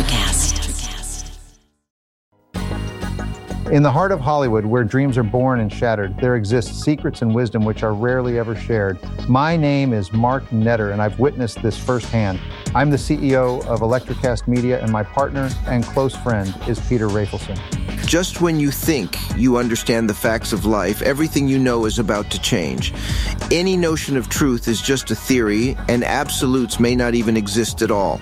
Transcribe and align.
ElectraCast. 0.00 0.56
In 3.70 3.84
the 3.84 3.90
heart 3.90 4.10
of 4.10 4.18
Hollywood, 4.18 4.64
where 4.64 4.82
dreams 4.82 5.16
are 5.16 5.22
born 5.22 5.60
and 5.60 5.72
shattered, 5.72 6.18
there 6.18 6.34
exist 6.34 6.82
secrets 6.82 7.22
and 7.22 7.32
wisdom 7.32 7.64
which 7.64 7.84
are 7.84 7.94
rarely 7.94 8.36
ever 8.38 8.56
shared. 8.56 8.98
My 9.28 9.56
name 9.56 9.92
is 9.92 10.12
Mark 10.12 10.44
Netter, 10.48 10.92
and 10.92 11.00
I've 11.00 11.20
witnessed 11.20 11.62
this 11.62 11.78
firsthand. 11.78 12.40
I'm 12.74 12.90
the 12.90 12.96
CEO 12.96 13.64
of 13.66 13.80
ElectraCast 13.80 14.48
Media, 14.48 14.82
and 14.82 14.90
my 14.90 15.04
partner 15.04 15.50
and 15.66 15.84
close 15.84 16.16
friend 16.16 16.52
is 16.66 16.80
Peter 16.88 17.06
Rafelson. 17.06 17.56
Just 18.06 18.40
when 18.40 18.58
you 18.58 18.72
think 18.72 19.16
you 19.36 19.56
understand 19.56 20.10
the 20.10 20.14
facts 20.14 20.52
of 20.52 20.64
life, 20.64 21.00
everything 21.02 21.46
you 21.46 21.58
know 21.58 21.84
is 21.84 22.00
about 22.00 22.28
to 22.30 22.40
change. 22.40 22.92
Any 23.52 23.76
notion 23.76 24.16
of 24.16 24.28
truth 24.28 24.66
is 24.66 24.82
just 24.82 25.12
a 25.12 25.14
theory, 25.14 25.76
and 25.88 26.02
absolutes 26.02 26.80
may 26.80 26.96
not 26.96 27.14
even 27.14 27.36
exist 27.36 27.82
at 27.82 27.92
all. 27.92 28.20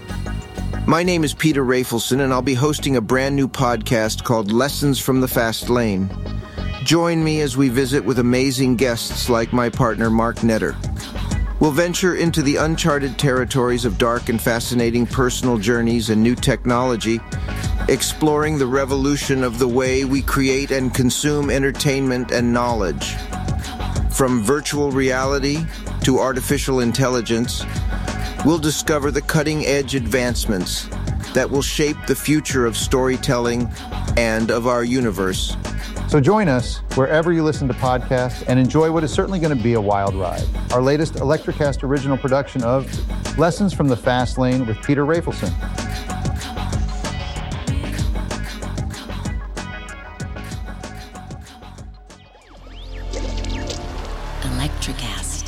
My 0.89 1.03
name 1.03 1.23
is 1.23 1.35
Peter 1.35 1.63
Rafelson, 1.63 2.21
and 2.21 2.33
I'll 2.33 2.41
be 2.41 2.55
hosting 2.55 2.97
a 2.97 3.03
brand 3.03 3.37
new 3.37 3.47
podcast 3.47 4.25
called 4.25 4.51
Lessons 4.51 4.99
from 4.99 5.21
the 5.21 5.29
Fast 5.29 5.69
Lane. 5.69 6.09
Join 6.83 7.23
me 7.23 7.43
as 7.43 7.59
we 7.59 7.69
visit 7.69 8.03
with 8.03 8.21
amazing 8.21 8.77
guests 8.77 9.29
like 9.29 9.53
my 9.53 9.69
partner 9.69 10.09
Mark 10.09 10.37
Netter. 10.37 10.75
We'll 11.61 11.73
venture 11.73 12.17
into 12.17 12.41
the 12.41 12.57
uncharted 12.57 13.19
territories 13.19 13.85
of 13.85 13.99
dark 13.99 14.31
and 14.31 14.41
fascinating 14.41 15.05
personal 15.07 15.59
journeys 15.59 16.09
and 16.09 16.23
new 16.23 16.35
technology, 16.35 17.21
exploring 17.91 18.57
the 18.57 18.67
revolution 18.67 19.45
of 19.45 19.59
the 19.59 19.69
way 19.69 20.07
we 20.07 20.23
create 20.23 20.71
and 20.71 20.95
consume 20.95 21.51
entertainment 21.51 22.31
and 22.31 22.51
knowledge. 22.51 23.15
From 24.11 24.43
virtual 24.43 24.91
reality 24.91 25.67
to 26.05 26.19
artificial 26.19 26.81
intelligence, 26.81 27.67
we'll 28.45 28.59
discover 28.59 29.11
the 29.11 29.23
cutting 29.23 29.65
edge 29.67 29.95
advancements 29.95 30.89
that 31.35 31.49
will 31.51 31.63
shape 31.63 31.97
the 32.07 32.15
future 32.15 32.67
of 32.67 32.77
storytelling 32.77 33.69
and 34.17 34.51
of 34.51 34.67
our 34.67 34.85
universe. 34.85 35.57
So 36.09 36.21
join 36.21 36.49
us 36.49 36.79
wherever 36.95 37.33
you 37.33 37.43
listen 37.43 37.69
to 37.69 37.75
podcasts 37.75 38.43
and 38.49 38.59
enjoy 38.59 38.91
what 38.91 39.05
is 39.05 39.13
certainly 39.13 39.39
going 39.39 39.57
to 39.57 39.63
be 39.63 39.75
a 39.75 39.81
wild 39.81 40.15
ride. 40.15 40.47
Our 40.73 40.81
latest 40.81 41.15
ElectraCast 41.15 41.83
original 41.83 42.17
production 42.17 42.65
of 42.65 42.87
Lessons 43.39 43.75
from 43.75 43.89
the 43.89 43.97
Fast 43.97 44.39
Lane 44.39 44.67
with 44.67 44.83
Peter 44.83 45.05
Rafelson. 45.05 45.53
ElectraCast. 54.43 55.48